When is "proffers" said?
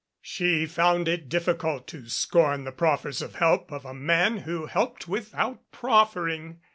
2.71-3.21